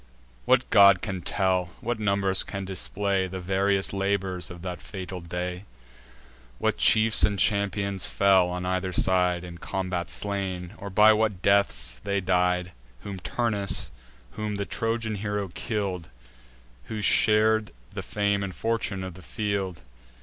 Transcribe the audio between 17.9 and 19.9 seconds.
the fame and fortune of the field!